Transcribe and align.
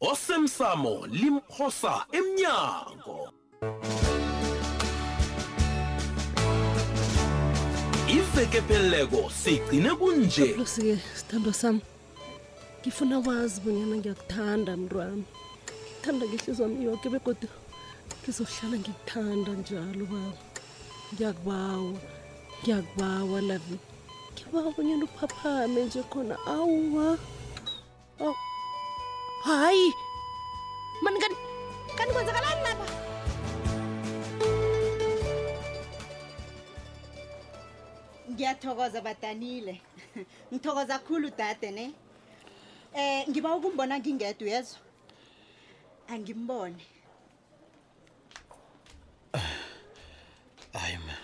osemsamo 0.00 1.06
limphosa 1.06 2.06
emnyango. 2.12 3.32
Iveke 8.08 8.60
pheleleko 8.60 9.30
sigcine 9.30 9.90
kunje. 9.98 10.54
Lusi-ke 10.56 10.98
sithandwa 11.14 11.52
sami 11.54 11.80
ngifuna 12.80 13.18
wazi 13.18 13.60
bonyana 13.60 13.96
ngiyakuthanda 13.96 14.76
mntwami 14.76 15.24
ngithanda 15.84 16.26
ngehliziyo 16.26 16.62
wami 16.62 16.84
yoke 16.84 17.08
begodwa 17.08 17.50
ngizohlala 18.22 18.76
ngikuthanda 18.78 19.52
njalo 19.52 20.04
baba. 20.12 20.38
Ngiyakubawa 21.14 21.98
ngiyakubawa 22.62 23.40
lavi 23.40 23.78
ngibawa 24.32 24.72
bonyana 24.76 25.04
uphaphame 25.04 25.84
nje 25.84 26.02
khona 26.02 26.36
awuwa 26.46 27.18
aw 28.20 28.34
Hai, 29.46 29.78
man 31.06 31.14
kan 31.22 31.32
kan 31.94 32.08
kwan 32.10 32.26
sakalan 32.26 32.66
apa? 32.66 32.86
Ngiyathokoza 38.26 38.98
badanile. 39.06 39.78
Ngithokoza 40.50 40.98
kakhulu 40.98 41.30
dade 41.30 41.70
ne. 41.70 41.86
Eh 42.90 43.22
ngiba 43.30 43.54
ukumbona 43.54 44.02
ngingedwa 44.02 44.50
yezwa. 44.50 44.82
Angimbone. 46.10 46.82
Hayi 50.74 50.98
ma. 51.06 51.14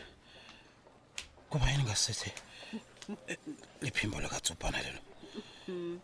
Kuba 1.51 1.67
yini 1.71 1.83
ngasithi? 1.91 2.31
Liphimbo 3.83 4.21
lakatsupana 4.23 4.79
lelo. 4.79 5.01
Mhm. 5.69 5.99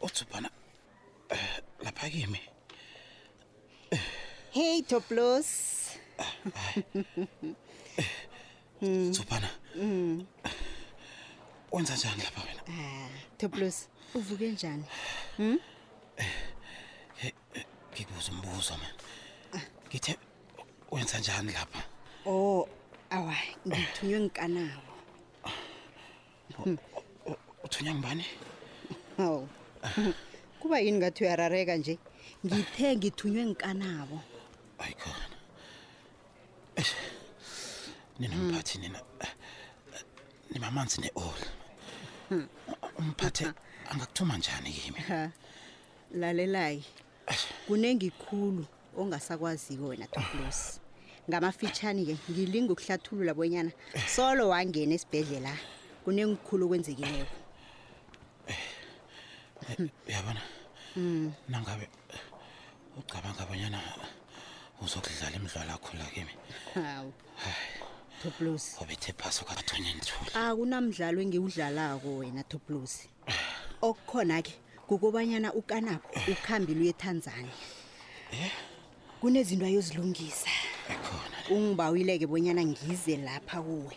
Utsupana 0.00 0.48
lapha 1.98 2.10
kimi 2.10 2.40
hey 4.50 4.82
toplos. 4.82 5.98
Tsubhana 9.10 9.50
wenza 11.72 11.94
njani 11.96 12.22
lapha 12.22 12.42
wena? 12.42 12.62
Ah 12.68 13.08
toplos 13.38 13.88
uvuke 14.14 14.48
njani? 14.48 14.84
Ngikubuza 17.92 18.32
umbuzo 18.32 18.74
man. 18.76 18.92
Ngithe 19.88 20.16
wenza 20.90 21.18
njani 21.18 21.52
lapha? 21.52 21.82
Oh 22.26 22.68
awa 23.10 23.34
ngithunywe 23.66 24.20
ngikanabo 24.20 24.82
uthunya 27.64 27.94
ngibani 27.94 28.24
oh 29.18 29.48
kuba 30.60 30.80
yini 30.80 30.98
ngathi 30.98 31.24
uyarareka 31.24 31.76
nje? 31.76 31.98
Ngithe 32.46 32.96
ngithunywe 32.96 33.46
ngikanabo. 33.46 34.18
Ayikhona 34.78 35.14
khona. 35.14 35.36
Nina 38.18 38.36
mphathi 38.36 38.78
nina 38.78 39.00
nimamanzi 40.50 41.00
ne-oli. 41.00 41.46
Umphathe 42.98 43.46
angakuthuma 43.90 44.38
njani 44.38 44.72
kimi? 44.72 45.00
Lalelayi 46.14 46.84
kunengikhulu 47.66 48.64
ongasakwaziko 48.96 49.86
wena 49.86 50.06
toplos 50.06 50.80
ngamafitshani-ke 51.28 52.16
ngilinga 52.30 52.72
ukuhlathulula 52.72 53.34
bonyana 53.34 53.72
solo 54.06 54.48
wangena 54.48 54.94
esibhedlela 54.94 55.52
kunengikhulu 56.04 56.64
okwenzekileko 56.66 57.47
uyabona? 60.08 60.40
Nangabe 61.48 61.88
eh, 62.14 62.20
ucabanga 62.98 63.42
abanyana 63.42 63.80
uzokudlala 64.82 65.36
imidlalo 65.36 65.72
akhula 65.72 66.04
kimi. 66.14 66.34
Hawu. 66.74 67.12
Toplos 68.22 68.76
obethe 68.82 69.12
phasi 69.12 69.42
ukathonya 69.42 69.94
nithule 69.94 70.30
akunamdlalo 70.34 71.20
engiwudlalako 71.22 72.08
wena 72.18 72.42
toplos 72.42 73.06
okukhona-ke 73.82 74.54
kukobanyana 74.88 75.52
ukanabo 75.54 76.02
ukhambile 76.26 76.80
uye 76.80 76.90
etanzania. 76.90 77.54
Kunezinto 79.20 79.66
ayozilungisa. 79.66 80.50
Ungibawile-ke 81.50 82.26
bonyana 82.26 82.64
ngize 82.64 83.16
lapha 83.16 83.62
kuwe 83.62 83.96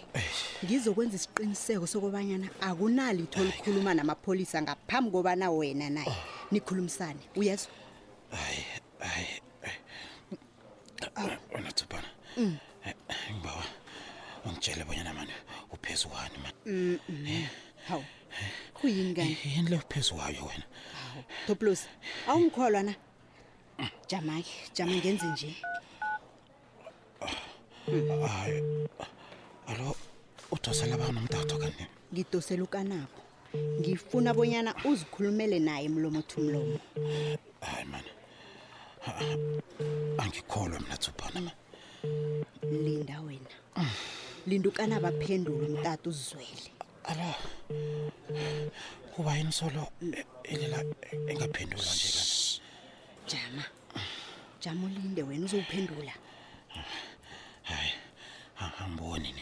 ngizokwenza 0.65 1.15
isiqiniseko 1.15 1.87
sokobanyana 1.87 2.47
akunalitho 2.61 3.41
olukhuluma 3.41 3.93
namapholisa 3.93 4.61
ngaphambi 4.61 5.11
kobana 5.11 5.51
wena 5.51 5.89
naye. 5.89 6.15
Nikhulumisane 6.51 7.19
uyezwa 7.35 7.71
hayi 8.31 8.65
hayi 8.99 9.27
wena 11.53 11.71
tsubhana 11.71 12.07
ngibawa. 13.31 13.63
Ungitshele 14.45 14.83
bonyana 14.83 15.13
mani 15.13 15.31
uphezu 15.71 16.07
wani 16.13 16.37
mani 16.43 17.47
hawu. 17.87 18.05
Kuyini 18.73 19.13
kani 19.13 19.37
yini 19.55 19.69
le 19.69 19.75
uphezu 19.75 20.15
wayo 20.15 20.45
wena 20.45 20.63
toplos 21.47 21.87
awungikholwa 22.27 22.83
na? 22.83 22.95
Jama-ke 24.07 24.51
jama 24.75 24.91
ngenze 24.95 25.25
nje. 25.25 25.55
Hayi. 28.27 28.57
alo 28.57 28.80
udosela 30.61 30.97
banomtato 30.97 31.57
kani 31.57 31.87
ngidosela 32.13 32.63
ukanabo 32.63 33.21
ngifuna 33.79 34.33
bonyana 34.33 34.75
uzikhulumele 34.85 35.59
naye 35.59 35.89
mlomo 35.89 36.21
thu 36.21 36.41
mlomo 36.41 36.79
hayi 37.61 37.85
mani 37.85 38.11
angikholwa 40.17 40.79
mina 40.79 40.97
tsubhana 40.97 41.41
ma 41.41 41.51
linda 42.61 43.21
wena. 43.21 43.51
Linda 44.47 44.69
ukanabo 44.69 45.07
aphendule 45.07 45.65
umtata 45.67 46.09
uzizwele. 46.09 46.71
Alo 47.03 47.35
kuba 49.15 49.37
yini 49.37 49.51
solo 49.51 49.87
ilela 50.43 50.85
engaphendula 51.27 51.83
nje 51.83 52.09
kani 52.17 52.61
jama. 53.27 53.63
Jama 54.61 54.85
ulinde 54.85 55.23
wena 55.23 55.45
uzowuphendula. 55.45 56.13
Hayi 57.63 57.93
angiboni 58.59 59.31
ni. 59.31 59.41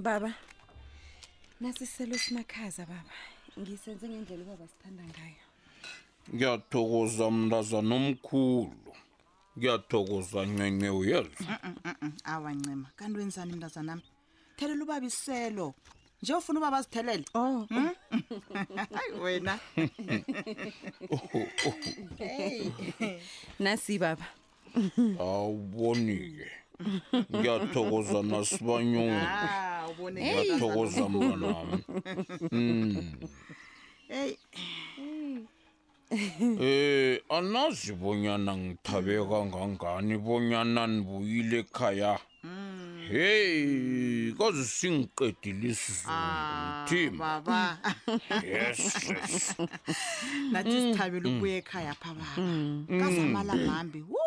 baba 0.00 0.34
nasiselo 1.60 2.18
simakhaza 2.18 2.86
baba. 2.86 3.14
Ngisenze 3.58 4.08
ngendlela 4.08 4.42
ubaba 4.42 4.66
sithanda 4.68 5.02
ngayo. 5.02 5.44
Ngiyathokoza 6.34 7.30
mntazana 7.30 7.94
omkhulu. 7.94 8.92
Ngiyathokoza 9.58 10.46
ncenye 10.46 10.90
uyezwa. 10.90 11.52
Awa 12.24 12.52
ncema. 12.52 12.88
Kanti 12.96 13.18
wenzani 13.18 13.52
mntazanami 13.52 14.02
thelela 14.56 14.84
ubaba 14.84 15.06
iselo 15.06 15.74
nje 16.22 16.34
ufuna 16.34 16.58
ubaba 16.60 16.76
azithelele? 16.78 17.24
Oh. 17.34 17.66
Hayi 18.94 19.12
wena. 19.22 19.58
Nasi 23.58 23.98
baba. 23.98 24.26
Awuboni-ke. 25.18 26.48
Ngiyathokoza 27.36 28.22
nasibanyoni 28.22 29.26
Ah, 29.90 29.92
ubone 29.92 30.20
ngiyathokoza 30.22 31.08
mntanami 31.08 31.84
hey. 34.08 34.36
Eh 36.60 37.22
anazi 37.28 37.92
bonyana 37.92 38.56
ngithabe 38.56 39.24
kangangani 39.28 40.18
bonyana 40.18 40.86
nibuyile 40.86 41.58
ekhaya. 41.58 42.18
Heyi 43.08 44.34
kaze 44.38 44.64
singiqedile 44.64 45.68
isizungu 45.68 46.86
thima 46.88 47.40
baba. 47.40 47.78
Yes 48.42 49.56
nathi 50.52 50.76
sithabela 50.80 51.28
ukubuya 51.28 51.56
ekhaya 51.56 51.94
pha 51.94 52.14
baba. 52.14 52.42
Kazamala 53.00 53.54
mambi. 53.54 54.00
Wu 54.02 54.18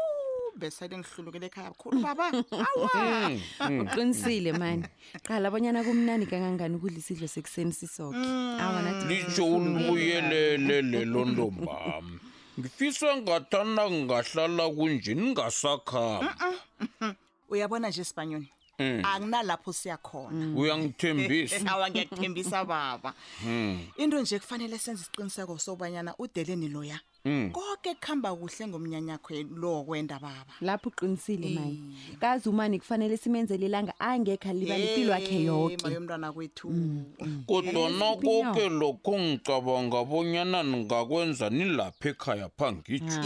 besele 0.55 0.97
ngihlulukele 0.97 1.45
ekhaya 1.45 1.71
khulu 1.77 2.01
baba. 2.01 2.31
Awa! 2.51 3.31
Uqinisile 3.81 4.51
mani. 4.57 4.85
Qala 5.23 5.47
abonyana 5.47 5.83
kumnani 5.83 6.25
kangangani 6.25 6.75
ukudla 6.75 6.97
isidlo 6.97 7.27
sekuseni 7.27 7.73
sisoke. 7.73 8.17
Awa 8.17 8.81
nathi 8.81 9.05
litsho 9.07 9.45
ulibuyelele 9.45 10.81
lelo 10.81 11.25
ntombami. 11.25 12.19
Ngifisa 12.59 13.17
ngathana 13.17 13.89
ngingahlala 13.89 14.69
kunje 14.69 15.13
ningasakhambi 15.15 16.27
uyabona 17.49 17.89
nje 17.89 18.03
sibanyoni? 18.03 18.49
Anginalapho 18.79 19.73
siyakhona 19.73 20.59
uyangithembisa. 20.59 21.65
Awa 21.71 21.89
ngiyakuthembisa 21.89 22.65
baba. 22.65 23.13
Into 23.97 24.21
nje 24.21 24.39
kufanele 24.39 24.77
senze 24.77 25.01
isiqiniseko 25.01 25.57
sobanyana 25.57 26.15
udeleni 26.17 26.69
loya 26.69 26.99
konke 27.23 27.95
kuhamba 28.01 28.35
kuhle 28.35 28.67
ngomnyanyakho 28.67 29.33
lo 29.55 29.71
wokwenda 29.73 30.19
baba. 30.19 30.53
Lapho 30.61 30.89
uqinisile 30.89 31.49
mani 31.55 31.95
kazi 32.19 32.49
umani 32.49 32.79
kufanele 32.79 33.17
simenzele 33.17 33.65
ilanga 33.65 33.93
angekho 33.99 34.49
alibala 34.49 34.77
impilo 34.79 35.11
yakhe 35.13 35.35
Eh, 35.35 35.45
yoke. 35.45 35.77
maye 35.83 35.97
umntwana 35.97 36.33
kwethu. 36.33 36.67
Kodwana 37.47 38.15
koke 38.15 38.69
lokho 38.69 39.19
ngicabanga 39.19 40.03
bonyana 40.03 40.63
ningakwenza 40.63 41.49
nilapha 41.49 42.09
ekhaya 42.09 42.49
phangitsho 42.57 43.21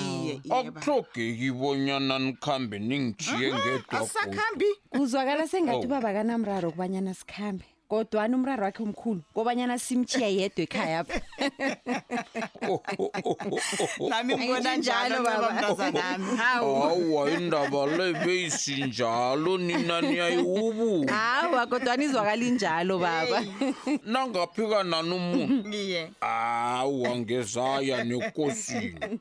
akuhlogeki 0.50 1.52
bonyana 1.52 2.20
nikhambe 2.20 2.80
ningitshiye 2.80 3.50
ngedwa 3.54 4.00
asakhambi. 4.02 4.66
kuzwakala 4.90 5.48
sengathi 5.48 5.78
Oh. 5.78 5.86
ubaba 5.90 6.14
kanamraro 6.14 6.72
kubanyana 6.72 7.14
sikhambe. 7.14 7.66
Kodwana 7.90 8.36
umraro 8.36 8.64
wakhe 8.64 8.84
omkhulu 8.84 9.22
kobanyana 9.34 9.80
simthiya 9.80 10.28
yedwa 10.28 10.64
ekhaya. 10.64 11.04
pha 11.04 11.22
nami 14.10 14.34
Angithi 14.34 14.78
njalo 14.78 14.78
njalo, 14.78 15.24
baba. 15.24 15.42
baba. 15.42 15.54
mntazanami 15.54 16.38
hawa 16.38 17.32
indaba 17.32 17.86
le 17.86 18.14
beyisinjalo 18.14 19.58
nina 19.58 20.02
niyayiwubuka. 20.02 21.14
Hawa 21.14 21.68
kodwana 21.68 22.04
izwakala 22.04 22.46
injalo 22.46 23.00
baba. 23.00 23.44
Nangaphika 24.12 24.84
nani 24.84 25.12
umuntu? 25.16 25.70
Iye 25.72 26.12
awa 26.22 27.18
ngezaya 27.18 28.04
nekosini 28.04 29.20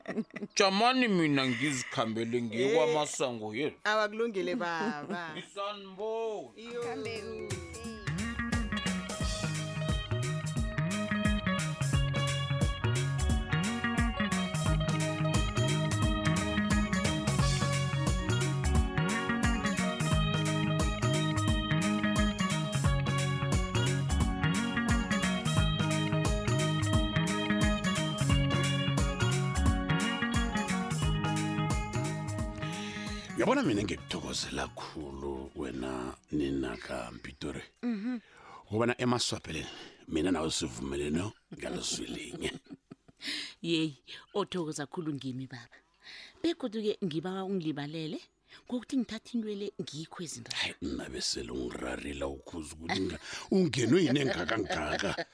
jamani 0.55 1.07
mina 1.07 1.47
ngizikhambele 1.47 2.41
ngikwamasango 2.41 3.55
yethu. 3.55 3.77
Awakulungile 3.83 4.55
baba. 4.55 5.31
Sanibona 5.55 6.51
uyabona 33.37 33.63
mina 33.63 33.83
ngikuthokozela 33.83 34.67
khulu 34.67 35.51
wena 35.55 36.17
nina 36.31 36.77
kampitori 36.77 37.61
ngobana 38.65 38.95
emaswapheleni 38.97 39.67
mina 40.07 40.31
nawe 40.31 40.51
sivumelene 40.51 41.31
ngalozwilinye. 41.53 42.51
Yeyi 43.61 43.97
othokoza 44.33 44.89
khulu 44.89 45.13
ngimi 45.13 45.47
baba. 45.47 45.77
Begoduke 46.41 46.97
ngibawa 47.05 47.43
ungilibalele 47.43 48.19
ngokuthi 48.65 48.97
ngithatha 48.97 49.29
intwele 49.33 49.73
ngikho 49.81 50.23
izinto 50.23 50.51
hayi 50.55 50.73
nabesele 50.81 51.51
ungirarila 51.51 52.27
ukhuza 52.27 52.73
ukuthi 52.73 53.17
ungenwe 53.51 54.03
yini 54.03 54.19
engakangaka 54.19 55.25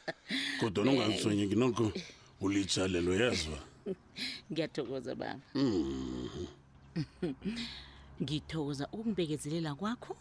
kodwa 0.59 0.91
ungangisonyeki 0.91 1.55
nokho 1.55 1.91
ulitshalelo 2.41 3.15
yazwa 3.15 3.59
ngiyathokoza 4.51 5.15
baba 5.15 5.39
ngithokoza 8.21 8.87
ukungibekezelela 8.91 9.75
kwakho 9.75 10.15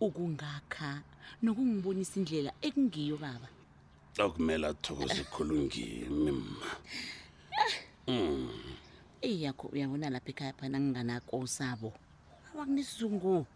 ukungakha 0.00 1.02
nokungibonisa 1.42 2.16
indlela 2.20 2.52
ekungiyo 2.62 3.16
baba. 3.16 3.48
Akumele 4.18 4.66
athokoze 4.66 5.24
khulu 5.32 5.56
ngimi 5.66 6.32
ma 6.32 6.68
eyakho 9.22 9.68
uyabona 9.72 10.10
lapha 10.10 10.30
ekhaya 10.32 10.52
phana 10.58 10.80
nginganakosabo 10.80 11.92
awakunesizungu 12.54 13.46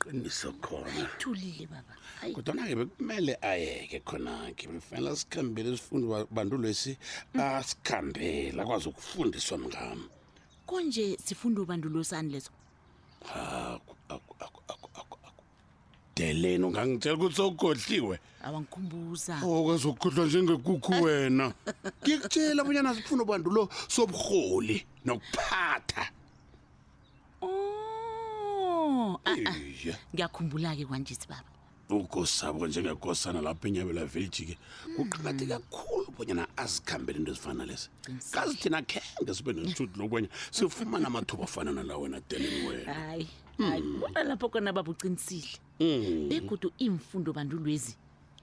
qiniso 0.00 0.52
khona. 0.60 1.08
Thulile 1.18 1.66
baba. 1.66 1.94
Kodwana-ke 2.34 2.74
bekumele 2.76 3.38
ayeke 3.40 4.00
khona-ke. 4.00 4.68
Befanele 4.68 5.16
sikhambele 5.16 5.76
sifunde 5.76 6.06
ba- 6.06 6.26
bantu 6.30 6.58
lesi 6.58 6.98
asikhambele 7.34 8.60
akwazi 8.62 8.88
ukufundiswa 8.88 9.58
mngami. 9.58 10.06
Konje 10.66 11.16
sifunda 11.24 11.62
ubandulosani 11.62 12.32
leso 12.32 12.50
deleni 16.16 16.64
ungangitshela 16.64 17.16
ukuthi 17.16 17.36
sowugodliwe. 17.36 18.18
Awangikhumbuza. 18.44 19.36
Okwazi 19.44 19.88
ukukhohlwa 19.88 20.26
njengekukhu 20.26 20.92
wena. 21.02 21.52
Ngikutshela 22.02 22.62
abanyana 22.62 22.94
sifuna 22.94 23.24
bantu 23.24 23.50
lo 23.50 23.68
sobuholi 23.88 24.86
nokuphatha. 25.04 26.04
Oh 27.42 29.20
ah, 29.24 29.36
ah. 29.46 29.54
ngiyakhumbula-ke 30.14 30.84
kwanjesi 30.86 31.28
baba. 31.28 31.55
Ukosabo 31.88 32.66
njengekosana 32.66 33.40
lapha 33.40 33.68
enyabela 33.68 34.04
village-ke 34.04 34.58
kuqakatheke 34.96 35.46
kakhulu 35.46 36.10
bonyana 36.18 36.46
azikhambele 36.56 37.18
into 37.18 37.30
ezifana 37.32 37.66
lezi 37.66 37.88
kazi 38.30 38.56
thina 38.56 38.82
khenge 38.82 39.34
sibe 39.34 39.52
nesithuthi 39.52 39.98
lokwenya 39.98 40.28
sifumane 40.50 41.06
amathuba 41.06 41.44
afana 41.44 41.72
nala 41.72 41.96
wena 41.96 42.20
deleni 42.28 42.66
wena. 42.68 42.94
Hayi 42.94 43.28
hayi 43.58 43.82
bona 43.82 44.22
lapho 44.24 44.48
kona 44.48 44.72
baba 44.72 44.90
uqinisile 44.90 45.58
begodu 46.28 46.72
imfundo 46.78 47.32
bandulwezi 47.32 47.96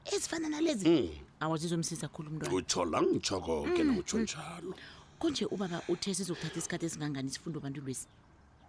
ezifana 0.06 0.50
nalezi 0.50 1.12
awazizomsiza 1.40 2.08
khulu 2.08 2.30
umntwana. 2.30 2.56
Utsho 2.56 2.86
la 2.86 3.02
ngitsho 3.02 3.40
koke 3.42 3.84
nawutsho 3.84 4.20
njalo. 4.20 4.74
Konje 5.20 5.46
ubaba 5.46 5.82
uthe 5.90 6.14
sizokuthatha 6.14 6.60
isikhathi 6.60 6.86
esingangani 6.86 7.28
isifundo 7.28 7.60
bandulwezi 7.60 8.08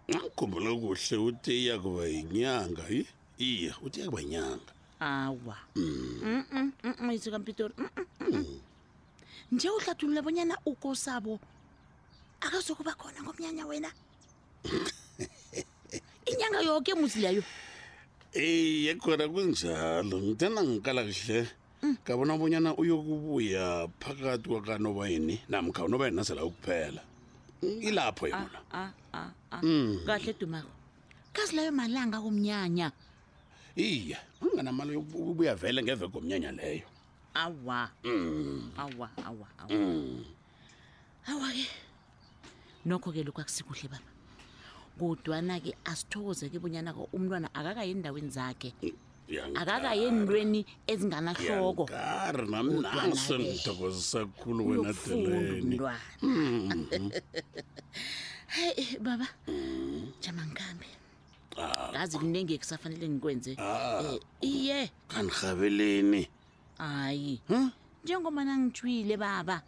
ngikhumbula 0.09 0.71
kuhle 0.75 1.17
uthi 1.17 1.51
iyakuba 1.63 2.05
yinyanga 2.07 2.85
yi 2.89 3.07
iye 3.37 3.73
uthi 3.81 3.99
iyakuba 3.99 4.21
yinyanga 4.21 4.71
awa 4.99 5.57
isikampitori 7.13 7.73
nje 9.51 9.69
uhlathulula 9.69 10.21
bonyana 10.21 10.55
ukosabo 10.65 11.39
akazokuba 12.41 12.93
khona 12.93 13.23
ngomnyanya 13.23 13.65
wena? 13.65 13.89
Inyanga 16.29 16.61
yoke 16.61 16.93
musi 16.93 17.19
leyo. 17.21 17.43
Iye 18.33 18.95
khona 18.95 19.27
kunjalo. 19.27 20.17
Ngithanda 20.21 20.61
ngikala 20.63 21.03
kuhle 21.05 21.47
ngabona 22.03 22.37
bonyana 22.37 22.75
uyokubuya 22.77 23.87
phakathi 23.99 24.49
kwakanobayini 24.49 25.41
namkha 25.49 25.85
unobayini 25.85 26.17
nasela 26.17 26.45
ukuphela 26.45 27.01
ilapho 27.61 28.27
yona. 28.27 28.59
Ah, 28.71 28.91
ah, 29.13 29.29
ah. 29.51 29.61
kahle 30.05 30.33
dumako. 30.33 30.71
Kazi 31.33 31.55
leyo 31.55 31.71
malanga 31.71 32.21
komnyanya 32.21 32.91
iye 33.75 34.17
unganamali 34.41 34.93
yokubuya 34.93 35.55
vele 35.55 35.83
ngeve 35.83 36.07
komnyanya 36.07 36.51
leyo. 36.51 36.87
Awa. 37.33 37.89
Awa 38.77 39.09
awa 39.25 39.47
awa. 39.59 39.69
Awa-ke 41.27 41.67
nokho-ke 42.85 43.23
lokhu 43.23 43.41
akusikuhle 43.41 43.89
baba. 43.89 44.09
Kodwana-ke 44.99 45.75
asithokoze-ke 45.83 46.59
bonyana-ke 46.59 47.09
umntwana 47.11 47.49
akakayi 47.53 47.91
endaweni 47.91 48.29
zakhe. 48.29 48.71
Akakayi 49.55 50.03
entweni 50.07 50.65
ezinganahloko. 50.87 51.89
Yankari 51.91 52.47
nami 52.47 52.73
Kodwana 52.79 53.07
naso 53.07 53.37
ke, 53.37 53.43
ngithokozisa 53.43 54.25
khulu 54.39 54.67
wena 54.67 54.93
deleni. 54.93 55.75
umntwana. 55.75 55.99
Heyi 58.55 58.97
baba. 59.01 59.27
Jama 60.21 60.45
ngikhambe 60.47 60.87
ngazi 61.91 62.17
kuningi 62.17 62.57
kusafanele 62.57 63.09
ngikwenze. 63.09 63.51
Eh, 63.59 64.19
iye. 64.41 64.91
Kanirhabeleni. 65.07 66.27
Hayi. 66.77 67.41
Njengomana 68.03 68.57
ngitshwile 68.57 69.17
baba 69.17 69.61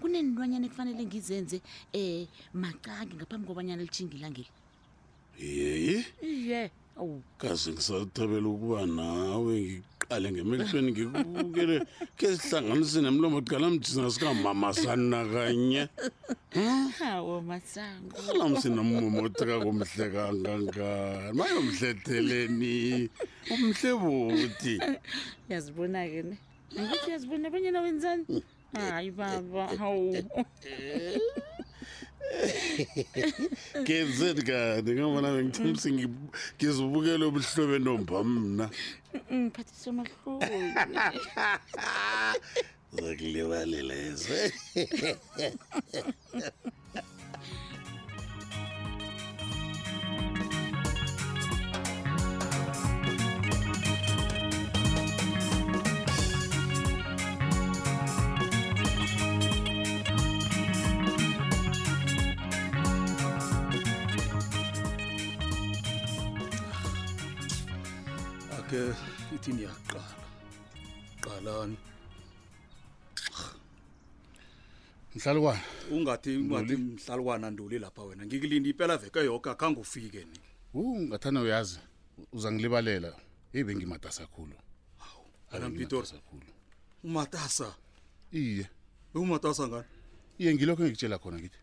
kunenilwanyana 0.00 0.66
ekufanele 0.66 1.04
ngizenze 1.04 1.60
um 1.94 2.26
macaki 2.54 3.14
ngaphambi 3.16 3.46
kobanyana 3.46 3.82
litshingilangeli 3.82 4.48
yeyi 5.38 6.04
iye? 6.22 6.70
Awu. 6.96 7.22
Kaze 7.38 7.72
ngisathabela 7.72 8.48
ukuba 8.48 8.86
nawe 8.86 9.82
ngiqale 10.14 10.32
ngemehlweni 10.32 10.90
ngikubukele 10.92 11.76
ke 12.16 12.36
sihlanganise 12.36 13.02
nemlomo 13.02 13.42
qala 13.42 13.70
mjina 13.70 14.10
sikamamasana 14.10 15.24
kanye. 15.32 15.88
Hawo 16.98 17.40
masango 17.42 18.14
alamsinamumotheka 18.30 19.58
komhle 19.60 20.06
kangangani? 20.14 21.34
Mayomhletheleni 21.34 23.10
umhle 23.50 23.90
buti 23.98 24.78
yazibona-ke 25.48 26.22
ne? 26.22 26.36
Angithi 26.78 27.10
yazibona 27.10 27.48
abanyana 27.48 27.80
wenzani? 27.80 28.24
Hayi 28.74 29.10
baba 29.10 29.66
hawu 29.78 30.16
kenzeni 33.86 34.42
kani 34.48 34.90
ngabona 34.94 35.34
bengithemse 35.34 35.88
ngizibukele 35.92 37.24
obuhlobo 37.26 37.74
enomba 37.78 38.16
mna. 38.24 38.66
Ngiphathise 39.32 39.86
amahloni 39.90 40.74
zakulibalela 42.94 43.94
yezo 43.94 44.34
ake 68.74 68.94
ithi 69.34 69.52
niyaqala. 69.52 70.04
Qalani. 71.20 71.76
Mhlalukwana. 75.14 75.62
Ungathi 75.90 76.36
ungathi 76.36 76.76
mhlalukwana 76.76 77.50
nduli 77.50 77.78
lapha 77.78 78.02
wena. 78.02 78.26
Ngikulinda 78.26 78.68
impela 78.70 78.96
veke 78.96 79.18
yoke 79.18 79.50
akhange 79.50 79.80
ufike 79.80 80.24
ni. 80.24 80.38
Ungathana 80.74 81.40
uyazi. 81.40 81.78
Uzangilibalela 82.32 83.16
eyi 83.52 83.64
bengimatasa 83.64 84.26
khulu. 84.26 84.56
Akampitori 85.50 86.08
khulu. 86.28 86.46
Umatasa? 87.04 87.76
Iye. 88.32 88.66
Umatasa 89.14 89.68
ngani? 89.68 89.84
Iye 90.38 90.54
ngilokho 90.54 90.82
engikutshela 90.82 91.18
khona 91.18 91.38
ngithi. 91.38 91.58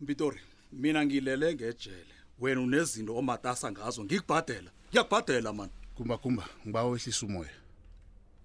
Mpitori 0.00 0.40
mina 0.72 1.04
ngilele 1.06 1.54
ngejele. 1.54 2.19
Wena 2.40 2.60
unezinto 2.60 3.16
omatasa 3.16 3.72
ngazo 3.72 4.04
ngikubhadela. 4.04 4.70
Ngiyakubhadela 4.90 5.52
mani 5.52 5.72
kumbakumba 5.96 6.44
ngiba 6.66 6.84
wehlisa 6.84 7.26
umoya. 7.26 7.50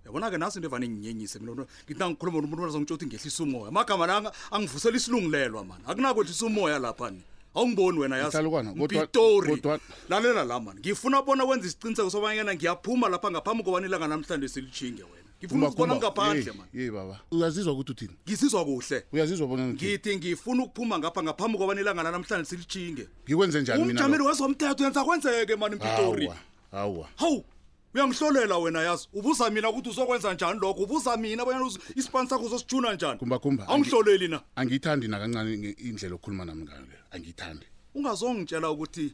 Yabona-ke 0.05 0.37
nasi 0.37 0.59
into 0.59 0.67
evane 0.67 0.87
nginyenyise 0.87 1.39
mina 1.39 1.51
ngithi 1.51 1.99
nangikhuluma 1.99 2.41
nomuntu 2.41 2.65
azongitsho 2.65 2.93
ukuthi 2.95 3.05
ngehlisa 3.07 3.43
umoya. 3.43 3.67
Amagama 3.67 4.05
la 4.07 4.31
angivusela 4.51 4.97
isilungulelwa 4.97 5.65
mani 5.65 5.83
akunakwehlisa 5.87 6.45
umoya 6.45 6.79
lapha 6.79 7.09
ni. 7.11 7.21
Awungiboni 7.55 7.99
wena 7.99 8.17
yazi. 8.17 8.37
Mhlalukwana, 8.37 8.71
kodwa- 8.73 8.85
mpitori 9.03 9.49
kodwa- 9.55 9.79
lalela 10.09 10.43
la 10.43 10.59
mani 10.59 10.79
ngifuna 10.79 11.21
bona 11.21 11.43
wenza 11.43 11.67
isiqiniseko 11.67 12.09
sobanyana 12.09 12.53
ngiyaphuma 12.55 13.09
lapha 13.09 13.31
ngaphambi 13.31 13.63
kobani 13.63 13.87
ilanga 13.87 14.07
namhlanje 14.07 14.47
silitshinge 14.47 15.03
wena 15.03 15.24
ngifuna 15.39 15.67
ukubona 15.67 15.95
ngaphandle 15.95 16.51
mani 16.51 16.69
ye 16.73 16.91
baba. 16.91 17.19
Uyazizwa 17.31 17.73
ukuthi 17.73 17.91
uthini? 17.91 18.15
Ngisizwa 18.27 18.65
kuhle. 18.65 19.03
Uyazizwa 19.13 19.47
bona 19.47 19.67
ngithi 19.67 20.17
ngifuna 20.17 20.63
ukuphuma 20.63 20.99
ngapha 20.99 21.23
ngaphambi 21.23 21.57
kobani 21.57 21.81
ilanga 21.81 22.03
lanamhlanje 22.03 22.49
silitshinge 22.49 23.07
ngikwenze 23.27 23.61
njani 23.61 23.83
mina 23.83 23.91
umjameli 23.91 24.23
wezomthetho 24.23 24.83
yenza 24.83 25.03
kwenzeke 25.03 25.55
mani 25.55 25.75
mpitori 25.75 26.25
Awa, 26.25 26.37
awa 26.71 27.09
hawu 27.15 27.45
uyangihlolela 27.93 28.57
wena 28.57 28.81
yazi. 28.81 29.07
Ubuza 29.13 29.49
mina 29.49 29.69
ukuthi 29.69 29.89
uzokwenza 29.89 30.33
njani 30.33 30.59
lokho? 30.59 30.83
Ubuza 30.83 31.17
mina 31.17 31.45
bonyana 31.45 31.71
isipani 31.95 32.29
sakho 32.29 32.45
uzosijuna 32.45 32.93
njani? 32.93 33.19
Kumbakumba 33.19 33.67
awungihloleli 33.67 34.27
na? 34.27 34.41
Angiyithandi 34.55 35.07
nakancane 35.07 35.75
indlela 35.77 36.15
okhuluma 36.15 36.45
nami 36.45 36.63
ngayo 36.63 36.81
le 36.81 36.97
angiyithandi 37.11 37.65
ungazongitshela 37.95 38.71
ukuthi 38.71 39.13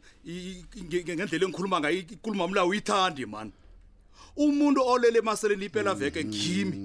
ngendlela 0.84 1.46
engikhuluma 1.46 1.80
ngayo 1.80 2.00
inkulumo 2.00 2.48
mla 2.48 2.66
uyithandi 2.66 3.26
mani 3.26 3.52
umuntu 4.36 4.82
olele 4.82 5.20
emaseleni 5.20 5.66
ipela 5.66 5.94
veke 5.94 6.24
ngimi. 6.26 6.78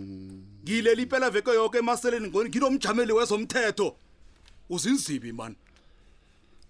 Ngileli 0.65 1.03
ipela 1.03 1.31
veke 1.31 1.51
yoke 1.51 1.79
emaseleni 1.79 2.29
ngo- 2.29 2.49
nginomjameli 2.49 3.13
wezomthetho. 3.13 3.97
Uzinzibi 4.71 5.33
mani 5.33 5.57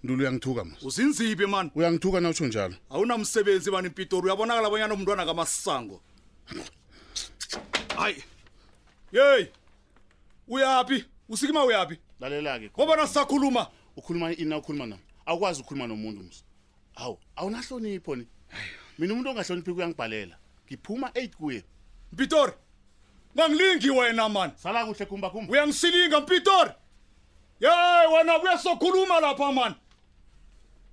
ndulu 0.05 0.21
uyangithuka 0.23 0.65
mos 0.65 0.83
uzinzibi 0.83 1.47
mani 1.47 1.71
uyangithuka 1.75 2.21
na 2.21 2.29
utsho 2.29 2.47
njalo? 2.47 2.75
Awunamsebenzi 2.91 3.71
mani 3.71 3.89
mpitori 3.89 4.27
uyabonakala 4.27 4.71
bonyana 4.71 4.95
umntwana 4.95 5.25
kamasango. 5.27 6.01
Hayi. 7.97 8.23
Yeyi. 9.13 9.49
Uyaphi? 10.49 11.05
Usikima 11.29 11.65
uyaphi? 11.65 11.99
Lalela-ke 12.21 12.71
ngoba 12.71 13.07
sisakhuluma 13.07 13.67
ukhuluma 13.97 14.33
ini 14.33 14.45
na 14.51 14.59
ukhuluma 14.59 14.87
nami. 14.87 15.03
Awukwazi 15.27 15.61
ukukhuluma 15.61 15.87
nomuntu 15.87 16.23
mus 16.23 16.45
awu 16.97 17.19
awunahlonipho 17.37 18.17
ni. 18.17 18.27
Mina 18.99 19.13
umuntu 19.13 19.31
ongahloniphi 19.31 19.73
kuyangibhalela 19.73 20.37
ngiphuma 20.67 21.11
eight 21.15 21.37
kuye. 21.37 21.65
Mpitori 22.13 22.53
ungangilingi 23.35 23.91
wena 23.91 24.29
mani 24.29 24.53
sala 24.57 24.87
kuhle 24.87 25.07
kumbakumba 25.07 25.53
uyangisilinga 25.53 26.21
mpitori. 26.21 26.71
Ye 27.61 27.71
wena 28.15 28.39
kuyasokhuluma 28.39 29.21
lapha 29.21 29.53
mani 29.53 29.75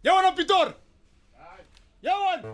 ye 0.03 0.11
wena 0.11 0.31
mpitori. 0.31 0.73
Ye 2.01 2.11
wena 2.11 2.53